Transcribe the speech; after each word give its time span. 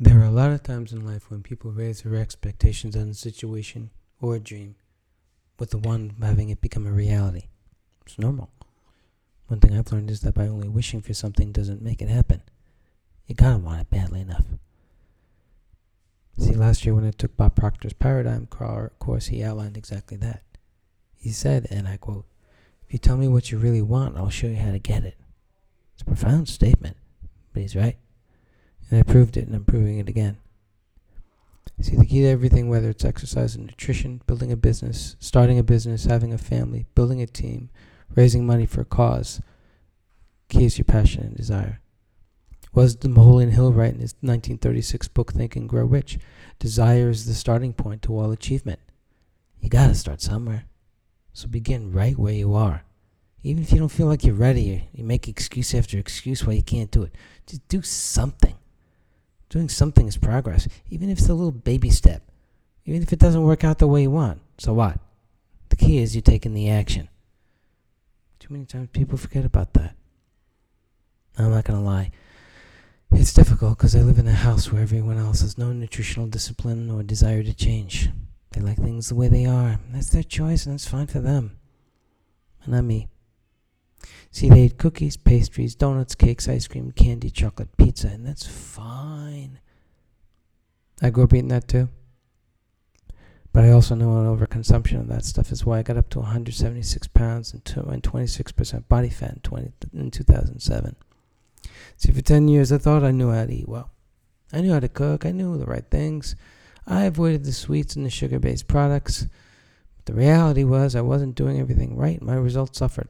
There 0.00 0.20
are 0.20 0.24
a 0.26 0.30
lot 0.30 0.52
of 0.52 0.62
times 0.62 0.92
in 0.92 1.04
life 1.04 1.28
when 1.28 1.42
people 1.42 1.72
raise 1.72 2.02
their 2.02 2.14
expectations 2.14 2.94
on 2.94 3.08
a 3.08 3.14
situation 3.14 3.90
or 4.20 4.36
a 4.36 4.40
dream, 4.40 4.76
with 5.58 5.70
the 5.70 5.78
one 5.78 6.14
having 6.22 6.50
it 6.50 6.60
become 6.60 6.86
a 6.86 6.92
reality. 6.92 7.48
It's 8.06 8.16
normal. 8.16 8.50
One 9.48 9.58
thing 9.58 9.76
I've 9.76 9.90
learned 9.90 10.12
is 10.12 10.20
that 10.20 10.34
by 10.34 10.46
only 10.46 10.68
wishing 10.68 11.02
for 11.02 11.14
something 11.14 11.50
doesn't 11.50 11.82
make 11.82 12.00
it 12.00 12.08
happen. 12.08 12.42
You 13.26 13.34
gotta 13.34 13.58
want 13.58 13.80
it 13.80 13.90
badly 13.90 14.20
enough. 14.20 14.44
See, 16.38 16.54
last 16.54 16.86
year 16.86 16.94
when 16.94 17.04
I 17.04 17.10
took 17.10 17.36
Bob 17.36 17.56
Proctor's 17.56 17.92
Paradigm 17.92 18.46
course, 18.46 19.26
he 19.26 19.42
outlined 19.42 19.76
exactly 19.76 20.16
that. 20.18 20.42
He 21.16 21.30
said, 21.30 21.66
and 21.72 21.88
I 21.88 21.96
quote, 21.96 22.26
If 22.86 22.92
you 22.92 23.00
tell 23.00 23.16
me 23.16 23.26
what 23.26 23.50
you 23.50 23.58
really 23.58 23.82
want, 23.82 24.16
I'll 24.16 24.30
show 24.30 24.46
you 24.46 24.56
how 24.56 24.70
to 24.70 24.78
get 24.78 25.02
it. 25.02 25.18
It's 25.94 26.02
a 26.02 26.04
profound 26.04 26.48
statement, 26.48 26.96
but 27.52 27.62
he's 27.62 27.74
right. 27.74 27.96
And 28.90 29.00
I 29.00 29.02
proved 29.02 29.36
it 29.36 29.46
and 29.46 29.54
I'm 29.54 29.64
proving 29.64 29.98
it 29.98 30.08
again. 30.08 30.38
See, 31.80 31.96
the 31.96 32.06
key 32.06 32.22
to 32.22 32.28
everything, 32.28 32.68
whether 32.68 32.90
it's 32.90 33.04
exercise 33.04 33.54
and 33.54 33.66
nutrition, 33.66 34.20
building 34.26 34.50
a 34.50 34.56
business, 34.56 35.16
starting 35.20 35.58
a 35.58 35.62
business, 35.62 36.06
having 36.06 36.32
a 36.32 36.38
family, 36.38 36.86
building 36.94 37.22
a 37.22 37.26
team, 37.26 37.70
raising 38.16 38.46
money 38.46 38.66
for 38.66 38.80
a 38.80 38.86
cause, 38.86 39.40
key 40.48 40.64
is 40.64 40.78
your 40.78 40.86
passion 40.86 41.22
and 41.24 41.36
desire. 41.36 41.80
Was 42.74 42.96
the 42.96 43.08
Napoleon 43.08 43.52
Hill 43.52 43.72
right 43.72 43.94
in 43.94 44.00
his 44.00 44.14
1936 44.20 45.08
book 45.08 45.32
Think 45.32 45.56
and 45.56 45.68
Grow 45.68 45.84
Rich? 45.84 46.18
Desire 46.58 47.10
is 47.10 47.26
the 47.26 47.34
starting 47.34 47.72
point 47.72 48.02
to 48.02 48.18
all 48.18 48.32
achievement. 48.32 48.80
You 49.60 49.68
gotta 49.68 49.94
start 49.94 50.20
somewhere. 50.20 50.64
So 51.32 51.46
begin 51.46 51.92
right 51.92 52.18
where 52.18 52.34
you 52.34 52.54
are. 52.54 52.84
Even 53.42 53.62
if 53.62 53.72
you 53.72 53.78
don't 53.78 53.88
feel 53.88 54.06
like 54.08 54.24
you're 54.24 54.34
ready, 54.34 54.88
you 54.92 55.04
make 55.04 55.28
excuse 55.28 55.74
after 55.74 55.96
excuse 55.96 56.44
why 56.44 56.54
you 56.54 56.62
can't 56.62 56.90
do 56.90 57.04
it. 57.04 57.14
Just 57.46 57.66
do 57.68 57.82
something. 57.82 58.57
Doing 59.48 59.68
something 59.68 60.06
is 60.06 60.16
progress, 60.16 60.68
even 60.90 61.08
if 61.08 61.18
it's 61.18 61.28
a 61.28 61.34
little 61.34 61.52
baby 61.52 61.90
step. 61.90 62.22
Even 62.84 63.02
if 63.02 63.12
it 63.12 63.18
doesn't 63.18 63.42
work 63.42 63.64
out 63.64 63.78
the 63.78 63.86
way 63.86 64.02
you 64.02 64.10
want. 64.10 64.40
So 64.58 64.72
what? 64.72 64.98
The 65.68 65.76
key 65.76 65.98
is 65.98 66.16
you 66.16 66.22
taking 66.22 66.54
the 66.54 66.70
action. 66.70 67.08
Too 68.38 68.52
many 68.52 68.64
times 68.64 68.88
people 68.92 69.18
forget 69.18 69.44
about 69.44 69.74
that. 69.74 69.94
I'm 71.38 71.50
not 71.50 71.64
going 71.64 71.78
to 71.78 71.84
lie. 71.84 72.10
It's 73.12 73.32
difficult 73.32 73.78
because 73.78 73.94
I 73.96 74.00
live 74.00 74.18
in 74.18 74.28
a 74.28 74.32
house 74.32 74.70
where 74.70 74.82
everyone 74.82 75.18
else 75.18 75.40
has 75.40 75.56
no 75.56 75.72
nutritional 75.72 76.28
discipline 76.28 76.90
or 76.90 77.02
desire 77.02 77.42
to 77.42 77.54
change. 77.54 78.10
They 78.52 78.60
like 78.60 78.76
things 78.76 79.08
the 79.08 79.14
way 79.14 79.28
they 79.28 79.46
are. 79.46 79.78
That's 79.90 80.10
their 80.10 80.22
choice 80.22 80.66
and 80.66 80.74
it's 80.74 80.88
fine 80.88 81.06
for 81.06 81.20
them. 81.20 81.58
And 82.62 82.72
not 82.74 82.84
me. 82.84 83.08
See, 84.30 84.48
they 84.48 84.64
eat 84.64 84.78
cookies, 84.78 85.16
pastries, 85.16 85.74
donuts, 85.74 86.14
cakes, 86.14 86.48
ice 86.48 86.68
cream, 86.68 86.92
candy, 86.92 87.30
chocolate, 87.30 87.76
pizza, 87.76 88.08
and 88.08 88.26
that's 88.26 88.46
fine. 88.46 89.58
I 91.00 91.10
grew 91.10 91.24
up 91.24 91.32
eating 91.32 91.48
that 91.48 91.68
too. 91.68 91.88
But 93.52 93.64
I 93.64 93.70
also 93.70 93.94
know 93.94 94.18
an 94.18 94.36
overconsumption 94.36 95.00
of 95.00 95.08
that 95.08 95.24
stuff 95.24 95.50
is 95.50 95.64
why 95.64 95.78
I 95.78 95.82
got 95.82 95.96
up 95.96 96.10
to 96.10 96.18
176 96.18 97.08
pounds 97.08 97.52
and 97.52 97.64
26% 97.64 98.88
body 98.88 99.08
fat 99.08 99.32
in, 99.32 99.40
20, 99.40 99.72
in 99.94 100.10
2007. 100.10 100.96
See, 101.96 102.12
for 102.12 102.20
10 102.20 102.48
years, 102.48 102.70
I 102.70 102.78
thought 102.78 103.02
I 103.02 103.10
knew 103.10 103.32
how 103.32 103.46
to 103.46 103.52
eat 103.52 103.68
well. 103.68 103.90
I 104.52 104.60
knew 104.60 104.72
how 104.72 104.80
to 104.80 104.88
cook, 104.88 105.26
I 105.26 105.32
knew 105.32 105.56
the 105.58 105.66
right 105.66 105.84
things. 105.90 106.36
I 106.86 107.04
avoided 107.04 107.44
the 107.44 107.52
sweets 107.52 107.96
and 107.96 108.06
the 108.06 108.10
sugar 108.10 108.38
based 108.38 108.68
products. 108.68 109.26
But 109.96 110.06
the 110.06 110.14
reality 110.14 110.64
was, 110.64 110.94
I 110.94 111.00
wasn't 111.00 111.34
doing 111.34 111.58
everything 111.58 111.96
right. 111.96 112.22
My 112.22 112.34
results 112.34 112.78
suffered. 112.78 113.08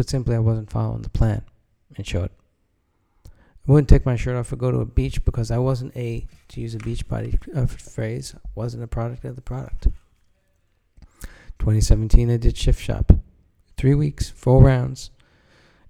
Put 0.00 0.08
simply, 0.08 0.34
I 0.34 0.38
wasn't 0.38 0.70
following 0.70 1.02
the 1.02 1.10
plan. 1.10 1.42
In 1.94 2.04
short, 2.04 2.32
I 3.26 3.30
wouldn't 3.66 3.90
take 3.90 4.06
my 4.06 4.16
shirt 4.16 4.34
off 4.34 4.50
or 4.50 4.56
go 4.56 4.70
to 4.70 4.78
a 4.78 4.86
beach 4.86 5.22
because 5.26 5.50
I 5.50 5.58
wasn't 5.58 5.94
a, 5.94 6.26
to 6.48 6.60
use 6.62 6.74
a 6.74 6.78
beach 6.78 7.06
body 7.06 7.38
uh, 7.54 7.66
phrase, 7.66 8.34
wasn't 8.54 8.82
a 8.82 8.86
product 8.86 9.26
of 9.26 9.36
the 9.36 9.42
product. 9.42 9.88
2017, 11.58 12.30
I 12.30 12.38
did 12.38 12.56
shift 12.56 12.80
shop. 12.80 13.12
Three 13.76 13.94
weeks, 13.94 14.30
four 14.30 14.62
rounds, 14.62 15.10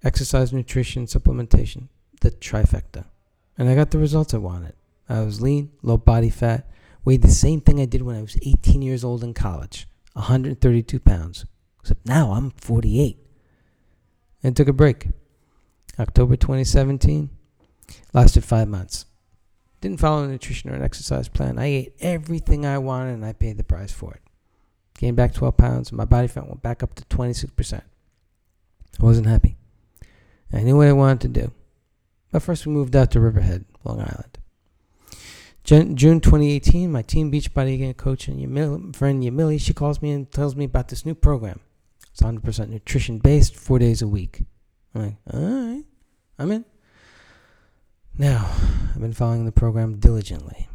exercise, 0.03 0.53
nutrition, 0.53 1.06
supplementation, 1.06 1.87
the 2.20 2.32
trifecta. 2.32 3.04
And 3.56 3.69
I 3.69 3.76
got 3.76 3.93
the 3.93 3.99
results 3.99 4.34
I 4.34 4.38
wanted. 4.38 4.75
I 5.09 5.20
was 5.20 5.41
lean, 5.41 5.70
low 5.84 5.99
body 5.99 6.31
fat, 6.31 6.69
weighed 7.04 7.22
the 7.22 7.28
same 7.28 7.60
thing 7.60 7.81
I 7.81 7.84
did 7.84 8.03
when 8.03 8.16
I 8.16 8.22
was 8.22 8.37
18 8.44 8.82
years 8.82 9.04
old 9.04 9.22
in 9.22 9.34
college, 9.34 9.87
132 10.15 10.99
pounds. 10.99 11.47
Except 11.78 12.04
now 12.04 12.32
I'm 12.32 12.50
48 12.50 13.28
and 14.43 14.56
took 14.56 14.69
a 14.69 14.73
break. 14.73 15.09
October 15.99 16.37
2017, 16.37 17.31
lasted 18.12 18.45
five 18.45 18.69
months. 18.69 19.06
Didn't 19.81 20.01
follow 20.01 20.25
a 20.25 20.28
nutrition 20.28 20.71
or 20.71 20.75
an 20.75 20.83
exercise 20.83 21.28
plan. 21.28 21.59
I 21.59 21.67
ate 21.67 21.97
everything 22.01 22.67
I 22.67 22.79
wanted 22.79 23.15
and 23.15 23.25
I 23.25 23.33
paid 23.33 23.56
the 23.56 23.65
price 23.65 23.93
for 23.93 24.15
it. 24.15 24.23
Gained 24.99 25.17
back 25.17 25.33
12 25.33 25.56
pounds 25.56 25.89
and 25.91 25.99
my 25.99 26.05
body 26.05 26.29
fat 26.29 26.47
went 26.47 26.62
back 26.62 26.83
up 26.83 26.95
to 26.95 27.05
26%. 27.05 27.83
I 29.00 29.05
wasn't 29.05 29.27
happy. 29.27 29.56
I 30.53 30.61
knew 30.61 30.77
what 30.77 30.89
I 30.89 30.93
wanted 30.93 31.21
to 31.23 31.41
do. 31.41 31.53
But 32.31 32.43
first, 32.43 32.67
we 32.67 32.73
moved 32.73 32.95
out 32.95 33.11
to 33.12 33.21
Riverhead, 33.21 33.65
Long 33.84 34.00
Island. 34.00 34.39
June 35.65 36.21
2018, 36.21 36.91
my 36.91 37.03
Team 37.03 37.31
Beachbody 37.31 37.75
again 37.75 37.95
coach 37.95 38.27
and 38.29 38.97
friend 38.97 39.23
Yamili, 39.23 39.61
she 39.61 39.73
calls 39.73 40.03
me 40.03 40.11
and 40.11 40.31
tells 40.31 40.56
me 40.56 40.65
about 40.65 40.89
this 40.89 41.06
new 41.06 41.15
program. 41.15 41.61
It's 42.12 42.22
100% 42.22 42.69
nutrition 42.69 43.19
based, 43.19 43.56
four 43.56 43.78
days 43.78 44.03
a 44.03 44.09
week. 44.09 44.44
I'm 44.94 45.03
like, 45.03 45.16
all 45.32 45.41
right, 45.41 45.84
I'm 46.38 46.53
in. 46.53 46.65
Now, 48.19 48.50
I've 48.94 49.00
been 49.00 49.12
following 49.12 49.44
the 49.44 49.53
program 49.53 49.98
diligently. 49.98 50.69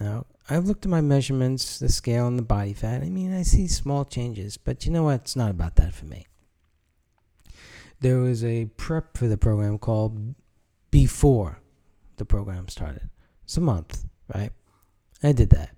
Now, 0.00 0.26
I've 0.50 0.66
looked 0.66 0.84
at 0.84 0.90
my 0.90 1.00
measurements, 1.00 1.78
the 1.78 1.88
scale, 1.88 2.26
and 2.26 2.38
the 2.38 2.42
body 2.42 2.72
fat. 2.72 3.02
I 3.02 3.10
mean, 3.10 3.32
I 3.32 3.42
see 3.42 3.68
small 3.68 4.04
changes, 4.04 4.56
but 4.56 4.84
you 4.84 4.90
know 4.92 5.04
what? 5.04 5.20
It's 5.20 5.36
not 5.36 5.50
about 5.50 5.76
that 5.76 5.94
for 5.94 6.06
me. 6.06 6.26
There 8.00 8.18
was 8.18 8.42
a 8.42 8.64
prep 8.76 9.16
for 9.16 9.28
the 9.28 9.36
program 9.36 9.78
called 9.78 10.34
Before 10.90 11.60
the 12.16 12.24
program 12.24 12.68
started. 12.68 13.08
It's 13.44 13.56
a 13.56 13.60
month, 13.60 14.04
right? 14.34 14.50
I 15.22 15.30
did 15.32 15.50
that. 15.50 15.70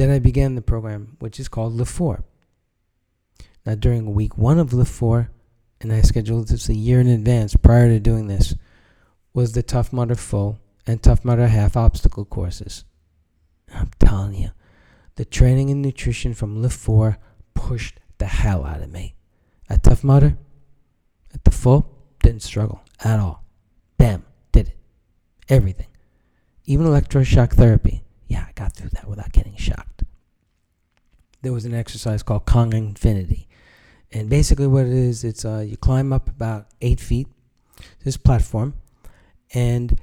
Then 0.00 0.10
I 0.10 0.18
began 0.18 0.54
the 0.54 0.62
program, 0.62 1.18
which 1.18 1.38
is 1.38 1.48
called 1.48 1.74
Lift 1.74 1.92
4. 1.92 2.24
Now, 3.66 3.74
during 3.74 4.14
week 4.14 4.38
one 4.38 4.58
of 4.58 4.72
Lift 4.72 4.90
4, 4.90 5.30
and 5.82 5.92
I 5.92 6.00
scheduled 6.00 6.48
this 6.48 6.70
a 6.70 6.74
year 6.74 7.02
in 7.02 7.06
advance 7.06 7.54
prior 7.54 7.86
to 7.88 8.00
doing 8.00 8.26
this, 8.26 8.54
was 9.34 9.52
the 9.52 9.62
Tough 9.62 9.92
Mudder 9.92 10.14
Full 10.14 10.58
and 10.86 11.02
Tough 11.02 11.22
Mudder 11.22 11.48
Half 11.48 11.76
obstacle 11.76 12.24
courses. 12.24 12.86
I'm 13.74 13.90
telling 13.98 14.36
you, 14.36 14.52
the 15.16 15.26
training 15.26 15.68
and 15.68 15.82
nutrition 15.82 16.32
from 16.32 16.62
Lift 16.62 16.78
4 16.78 17.18
pushed 17.52 18.00
the 18.16 18.24
hell 18.24 18.64
out 18.64 18.80
of 18.80 18.90
me. 18.90 19.16
At 19.68 19.82
Tough 19.82 20.02
Mudder, 20.02 20.38
at 21.34 21.44
the 21.44 21.50
full, 21.50 21.94
didn't 22.22 22.40
struggle 22.40 22.80
at 23.04 23.20
all. 23.20 23.44
Bam, 23.98 24.24
did 24.50 24.68
it. 24.68 24.78
Everything. 25.50 25.88
Even 26.64 26.86
electroshock 26.86 27.52
therapy. 27.52 28.02
Yeah, 28.30 28.46
I 28.48 28.52
got 28.52 28.74
through 28.74 28.90
that 28.90 29.08
without 29.08 29.32
getting 29.32 29.56
shocked. 29.56 30.04
There 31.42 31.52
was 31.52 31.64
an 31.64 31.74
exercise 31.74 32.22
called 32.22 32.46
Kong 32.46 32.72
Infinity. 32.72 33.48
And 34.12 34.30
basically, 34.30 34.68
what 34.68 34.86
it 34.86 34.92
is, 34.92 35.24
it's 35.24 35.44
uh, 35.44 35.64
you 35.66 35.76
climb 35.76 36.12
up 36.12 36.28
about 36.28 36.68
eight 36.80 37.00
feet, 37.00 37.26
this 38.04 38.16
platform, 38.16 38.74
and 39.52 40.00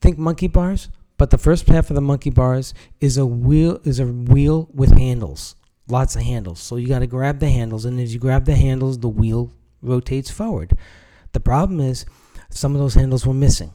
think 0.00 0.16
monkey 0.16 0.46
bars. 0.46 0.90
But 1.18 1.30
the 1.30 1.38
first 1.38 1.66
half 1.66 1.90
of 1.90 1.96
the 1.96 2.00
monkey 2.00 2.30
bars 2.30 2.72
is 3.00 3.18
a 3.18 3.26
wheel 3.26 3.80
is 3.82 3.98
a 3.98 4.06
wheel 4.06 4.68
with 4.72 4.96
handles, 4.96 5.56
lots 5.88 6.14
of 6.14 6.22
handles. 6.22 6.60
So 6.60 6.76
you 6.76 6.86
got 6.86 7.00
to 7.00 7.08
grab 7.08 7.40
the 7.40 7.50
handles, 7.50 7.84
and 7.84 7.98
as 7.98 8.14
you 8.14 8.20
grab 8.20 8.44
the 8.44 8.54
handles, 8.54 9.00
the 9.00 9.08
wheel 9.08 9.52
rotates 9.82 10.30
forward. 10.30 10.78
The 11.32 11.40
problem 11.40 11.80
is, 11.80 12.06
some 12.48 12.76
of 12.76 12.80
those 12.80 12.94
handles 12.94 13.26
were 13.26 13.34
missing, 13.34 13.72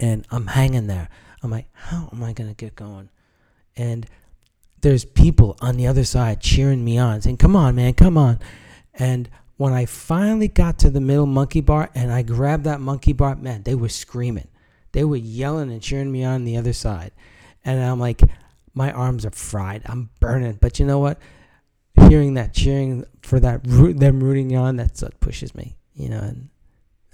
and 0.00 0.26
I'm 0.32 0.48
hanging 0.48 0.88
there. 0.88 1.08
I'm 1.44 1.50
like, 1.50 1.68
how 1.72 2.08
am 2.10 2.22
I 2.22 2.32
gonna 2.32 2.54
get 2.54 2.74
going? 2.74 3.10
And 3.76 4.06
there's 4.80 5.04
people 5.04 5.56
on 5.60 5.76
the 5.76 5.86
other 5.86 6.04
side 6.04 6.40
cheering 6.40 6.84
me 6.84 6.98
on, 6.98 7.20
saying, 7.20 7.36
Come 7.36 7.54
on, 7.54 7.74
man, 7.74 7.94
come 7.94 8.16
on. 8.18 8.38
And 8.94 9.28
when 9.56 9.72
I 9.72 9.86
finally 9.86 10.48
got 10.48 10.78
to 10.80 10.90
the 10.90 11.00
middle 11.00 11.26
monkey 11.26 11.60
bar 11.60 11.90
and 11.94 12.12
I 12.12 12.22
grabbed 12.22 12.64
that 12.64 12.80
monkey 12.80 13.12
bar, 13.12 13.36
man, 13.36 13.62
they 13.62 13.74
were 13.74 13.88
screaming. 13.88 14.48
They 14.92 15.04
were 15.04 15.16
yelling 15.16 15.70
and 15.70 15.82
cheering 15.82 16.10
me 16.10 16.24
on 16.24 16.44
the 16.44 16.56
other 16.56 16.72
side. 16.72 17.12
And 17.64 17.82
I'm 17.82 18.00
like, 18.00 18.22
my 18.74 18.92
arms 18.92 19.24
are 19.24 19.30
fried. 19.30 19.82
I'm 19.86 20.10
burning. 20.20 20.58
But 20.60 20.78
you 20.78 20.86
know 20.86 20.98
what? 20.98 21.18
Hearing 22.08 22.34
that 22.34 22.52
cheering 22.52 23.04
for 23.22 23.38
that, 23.40 23.64
them 23.64 24.22
rooting 24.22 24.56
on, 24.56 24.76
that's 24.76 25.02
what 25.02 25.20
pushes 25.20 25.54
me, 25.54 25.76
you 25.94 26.08
know, 26.08 26.18
and 26.18 26.48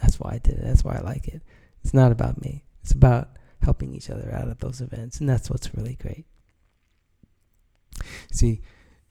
that's 0.01 0.19
why 0.19 0.33
I 0.35 0.39
did 0.39 0.55
it. 0.55 0.65
That's 0.65 0.85
why 0.85 0.97
I 0.97 1.01
like 1.01 1.29
it. 1.29 1.43
It's 1.83 1.95
not 1.95 2.13
about 2.13 2.41
me, 2.41 2.65
it's 2.83 2.93
about 2.93 3.29
helping 3.63 3.95
each 3.95 4.11
other 4.11 4.33
out 4.33 4.49
at 4.49 4.61
those 4.61 4.81
events. 4.81 5.21
And 5.21 5.29
that's 5.29 5.51
what's 5.51 5.75
really 5.75 5.97
great. 6.01 6.27
See, 8.33 8.63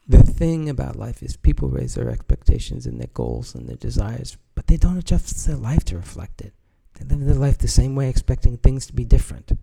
the 0.08 0.24
thing 0.24 0.70
about 0.70 0.96
life 0.96 1.22
is 1.22 1.38
people 1.38 1.70
raise 1.70 1.96
their 1.96 2.10
expectations 2.10 2.86
and 2.86 3.00
their 3.00 3.10
goals 3.14 3.54
and 3.54 3.68
their 3.68 3.76
desires, 3.76 4.38
but 4.56 4.68
they 4.68 4.78
don't 4.78 4.98
adjust 4.98 5.46
their 5.46 5.56
life 5.56 5.86
to 5.86 5.98
reflect 5.98 6.42
it. 6.42 6.54
They 7.00 7.16
live 7.16 7.26
their 7.26 7.36
life 7.36 7.58
the 7.58 7.68
same 7.68 7.96
way, 7.96 8.10
expecting 8.10 8.58
things 8.58 8.86
to 8.88 8.94
be 8.94 9.06
different. 9.06 9.52
And 9.52 9.60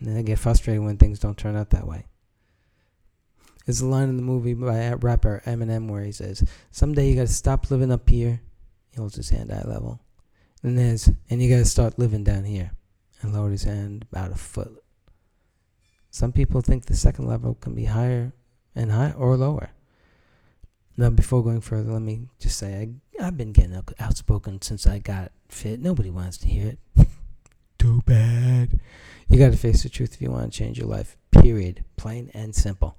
then 0.00 0.14
they 0.14 0.22
get 0.22 0.38
frustrated 0.38 0.82
when 0.82 0.96
things 0.96 1.18
don't 1.18 1.38
turn 1.38 1.56
out 1.56 1.70
that 1.70 1.86
way. 1.86 2.06
There's 3.64 3.80
a 3.80 3.86
line 3.86 4.08
in 4.08 4.16
the 4.16 4.22
movie 4.22 4.54
by 4.54 4.92
rapper 4.94 5.42
Eminem 5.44 5.90
where 5.90 6.02
he 6.02 6.12
says, 6.12 6.42
Someday 6.70 7.08
you 7.08 7.16
gotta 7.16 7.28
stop 7.28 7.70
living 7.70 7.92
up 7.92 8.08
here. 8.08 8.40
He 8.90 8.96
holds 8.96 9.16
his 9.16 9.30
hand 9.30 9.52
eye 9.52 9.64
level. 9.66 10.00
And 10.62 10.78
there's, 10.78 11.10
and 11.30 11.42
you 11.42 11.50
gotta 11.50 11.64
start 11.64 11.98
living 11.98 12.24
down 12.24 12.44
here. 12.44 12.72
And 13.20 13.32
lowered 13.32 13.52
his 13.52 13.64
hand 13.64 14.06
about 14.10 14.32
a 14.32 14.36
foot. 14.36 14.82
Some 16.10 16.32
people 16.32 16.60
think 16.60 16.86
the 16.86 16.96
second 16.96 17.26
level 17.26 17.54
can 17.54 17.74
be 17.74 17.84
higher 17.86 18.32
and 18.74 18.92
high 18.92 19.12
or 19.12 19.36
lower. 19.36 19.70
Now, 20.96 21.10
before 21.10 21.44
going 21.44 21.60
further, 21.60 21.92
let 21.92 22.02
me 22.02 22.28
just 22.40 22.58
say 22.58 22.74
I, 23.20 23.24
I've 23.24 23.36
been 23.36 23.52
getting 23.52 23.80
outspoken 24.00 24.62
since 24.62 24.86
I 24.86 24.98
got 24.98 25.30
fit. 25.48 25.80
Nobody 25.80 26.10
wants 26.10 26.38
to 26.38 26.48
hear 26.48 26.66
it. 26.66 26.78
Too 27.78 28.02
bad. 28.04 28.80
You 29.28 29.38
got 29.38 29.52
to 29.52 29.58
face 29.58 29.84
the 29.84 29.88
truth 29.88 30.14
if 30.14 30.22
you 30.22 30.30
want 30.30 30.52
to 30.52 30.58
change 30.58 30.78
your 30.78 30.88
life. 30.88 31.16
Period. 31.30 31.84
Plain 31.96 32.30
and 32.34 32.52
simple. 32.54 32.96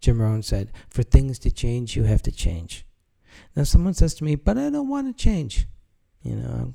Jim 0.00 0.20
Rohn 0.20 0.42
said, 0.42 0.70
For 0.90 1.02
things 1.02 1.38
to 1.40 1.50
change, 1.50 1.96
you 1.96 2.04
have 2.04 2.22
to 2.22 2.30
change. 2.30 2.86
Now, 3.56 3.64
someone 3.64 3.94
says 3.94 4.14
to 4.14 4.24
me, 4.24 4.36
But 4.36 4.56
I 4.56 4.70
don't 4.70 4.88
want 4.88 5.08
to 5.08 5.22
change. 5.22 5.66
You 6.22 6.36
know, 6.36 6.50
I'm 6.50 6.74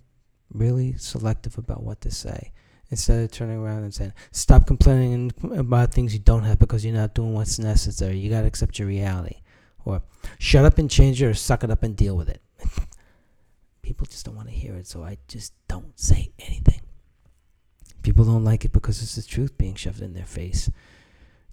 really 0.51 0.97
selective 0.97 1.57
about 1.57 1.83
what 1.83 2.01
to 2.01 2.11
say. 2.11 2.51
Instead 2.91 3.23
of 3.23 3.31
turning 3.31 3.57
around 3.57 3.83
and 3.83 3.93
saying, 3.93 4.13
Stop 4.31 4.65
complaining 4.65 5.31
about 5.55 5.93
things 5.93 6.13
you 6.13 6.19
don't 6.19 6.43
have 6.43 6.59
because 6.59 6.83
you're 6.83 6.93
not 6.93 7.13
doing 7.13 7.33
what's 7.33 7.59
necessary. 7.59 8.17
You 8.17 8.29
got 8.29 8.41
to 8.41 8.47
accept 8.47 8.79
your 8.79 8.87
reality. 8.87 9.41
Or, 9.85 10.01
Shut 10.39 10.65
up 10.65 10.77
and 10.77 10.89
change 10.89 11.21
it 11.21 11.25
or 11.25 11.33
suck 11.33 11.63
it 11.63 11.71
up 11.71 11.83
and 11.83 11.95
deal 11.95 12.17
with 12.17 12.29
it. 12.29 12.41
People 13.81 14.07
just 14.07 14.25
don't 14.25 14.35
want 14.35 14.47
to 14.47 14.53
hear 14.53 14.75
it, 14.75 14.87
so 14.87 15.03
I 15.03 15.17
just 15.27 15.53
don't 15.67 15.97
say 15.99 16.31
anything. 16.39 16.81
People 18.01 18.25
don't 18.25 18.43
like 18.43 18.65
it 18.65 18.71
because 18.71 19.01
it's 19.01 19.15
the 19.15 19.21
truth 19.23 19.57
being 19.57 19.75
shoved 19.75 20.01
in 20.01 20.13
their 20.13 20.25
face. 20.25 20.69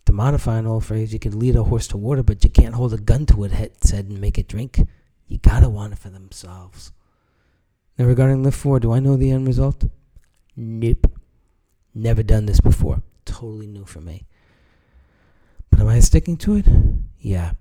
To 0.06 0.12
modify 0.12 0.58
an 0.58 0.66
old 0.66 0.84
phrase, 0.84 1.12
you 1.12 1.18
can 1.18 1.38
lead 1.38 1.56
a 1.56 1.64
horse 1.64 1.88
to 1.88 1.96
water, 1.96 2.22
but 2.22 2.44
you 2.44 2.50
can't 2.50 2.74
hold 2.74 2.94
a 2.94 2.98
gun 2.98 3.26
to 3.26 3.44
its 3.44 3.90
head 3.90 4.06
and 4.06 4.20
make 4.20 4.38
it 4.38 4.48
drink. 4.48 4.80
You 5.26 5.38
gotta 5.38 5.68
want 5.68 5.94
it 5.94 5.98
for 5.98 6.10
themselves. 6.10 6.92
Now, 7.98 8.04
regarding 8.04 8.42
Lift 8.42 8.58
4, 8.58 8.80
do 8.80 8.92
I 8.92 9.00
know 9.00 9.16
the 9.16 9.30
end 9.30 9.46
result? 9.46 9.84
Nope. 10.54 11.10
Never 11.98 12.22
done 12.22 12.44
this 12.44 12.60
before. 12.60 13.00
Totally 13.24 13.66
new 13.66 13.86
for 13.86 14.02
me. 14.02 14.26
But 15.70 15.80
am 15.80 15.88
I 15.88 16.00
sticking 16.00 16.36
to 16.36 16.56
it? 16.56 16.66
Yeah. 17.18 17.52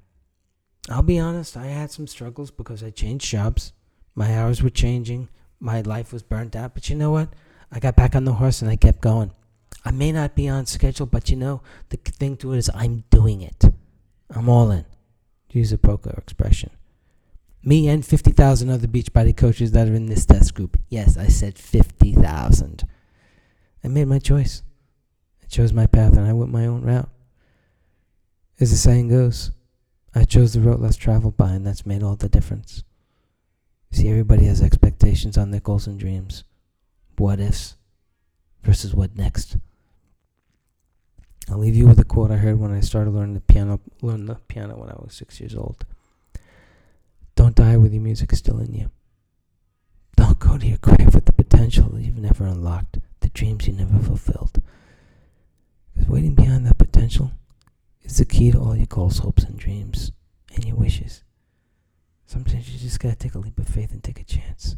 I'll 0.89 1.03
be 1.03 1.17
honest, 1.17 1.55
I 1.55 1.67
had 1.67 1.89
some 1.89 2.05
struggles 2.05 2.51
because 2.51 2.83
I 2.83 2.89
changed 2.89 3.25
jobs. 3.25 3.71
My 4.13 4.37
hours 4.37 4.61
were 4.61 4.69
changing. 4.69 5.29
My 5.61 5.79
life 5.79 6.11
was 6.11 6.21
burnt 6.21 6.53
out. 6.53 6.73
But 6.73 6.89
you 6.89 6.97
know 6.97 7.11
what? 7.11 7.29
I 7.71 7.79
got 7.79 7.95
back 7.95 8.13
on 8.13 8.25
the 8.25 8.33
horse 8.33 8.61
and 8.61 8.69
I 8.69 8.75
kept 8.75 8.99
going. 8.99 9.31
I 9.85 9.91
may 9.91 10.11
not 10.11 10.35
be 10.35 10.49
on 10.49 10.65
schedule, 10.65 11.05
but 11.05 11.29
you 11.29 11.37
know, 11.37 11.61
the 11.87 11.95
thing 11.95 12.35
to 12.37 12.51
it 12.51 12.57
is 12.57 12.69
I'm 12.75 13.05
doing 13.09 13.41
it. 13.41 13.63
I'm 14.29 14.49
all 14.49 14.69
in. 14.69 14.83
Use 15.49 15.71
a 15.71 15.77
poker 15.77 16.13
expression. 16.17 16.71
Me 17.63 17.87
and 17.87 18.05
50,000 18.05 18.69
other 18.69 18.87
Beachbody 18.87 19.35
coaches 19.35 19.71
that 19.71 19.87
are 19.87 19.95
in 19.95 20.07
this 20.07 20.25
test 20.25 20.55
group. 20.55 20.77
Yes, 20.89 21.17
I 21.17 21.27
said 21.27 21.57
50,000. 21.57 22.83
I 23.85 23.87
made 23.87 24.07
my 24.07 24.17
choice. 24.17 24.63
I 25.43 25.45
chose 25.45 25.71
my 25.71 25.85
path 25.85 26.17
and 26.17 26.25
I 26.27 26.33
went 26.33 26.51
my 26.51 26.65
own 26.65 26.81
route. 26.81 27.09
As 28.59 28.71
the 28.71 28.77
saying 28.77 29.09
goes, 29.09 29.51
I 30.15 30.23
chose 30.23 30.53
the 30.53 30.61
road 30.61 30.79
less 30.79 30.95
traveled 30.95 31.37
by, 31.37 31.51
and 31.51 31.67
that's 31.67 31.85
made 31.85 32.01
all 32.01 32.15
the 32.15 32.29
difference. 32.29 32.83
See, 33.91 34.09
everybody 34.09 34.45
has 34.45 34.61
expectations 34.61 35.37
on 35.37 35.51
their 35.51 35.59
goals 35.59 35.87
and 35.87 35.99
dreams. 35.99 36.45
What 37.17 37.39
ifs 37.39 37.75
versus 38.63 38.95
what 38.95 39.15
next. 39.15 39.57
I'll 41.49 41.59
leave 41.59 41.75
you 41.75 41.85
with 41.87 41.99
a 41.99 42.03
quote 42.03 42.31
I 42.31 42.37
heard 42.37 42.59
when 42.59 42.73
I 42.73 42.79
started 42.79 43.11
learning 43.11 43.35
the 43.35 43.41
piano. 43.41 43.79
Learned 44.01 44.27
the 44.27 44.35
piano 44.35 44.77
when 44.77 44.89
I 44.89 44.95
was 44.97 45.13
six 45.13 45.39
years 45.39 45.53
old. 45.53 45.85
Don't 47.35 47.55
die 47.55 47.77
with 47.77 47.93
your 47.93 48.01
music 48.01 48.31
still 48.31 48.59
in 48.59 48.73
you. 48.73 48.89
Don't 50.15 50.39
go 50.39 50.57
to 50.57 50.65
your 50.65 50.79
grave 50.79 51.13
with 51.13 51.25
the 51.25 51.33
potential 51.33 51.99
you've 51.99 52.17
never 52.17 52.45
unlocked, 52.45 52.97
the 53.25 53.31
dreams 53.31 53.65
you 53.65 53.73
never 53.73 53.97
fulfilled. 53.97 54.61
Because 55.93 56.07
waiting 56.07 56.35
behind 56.35 56.63
that 56.67 56.77
potential 56.77 57.31
is 58.03 58.17
the 58.17 58.25
key 58.25 58.51
to 58.51 58.59
all 58.59 58.75
your 58.75 58.85
goals, 58.85 59.17
hopes, 59.17 59.43
and 59.43 59.57
dreams, 59.57 60.11
and 60.53 60.63
your 60.63 60.75
wishes. 60.75 61.23
Sometimes 62.27 62.71
you 62.71 62.77
just 62.77 62.99
gotta 62.99 63.15
take 63.15 63.33
a 63.33 63.39
leap 63.39 63.57
of 63.57 63.67
faith 63.67 63.91
and 63.91 64.03
take 64.03 64.19
a 64.19 64.23
chance. 64.23 64.75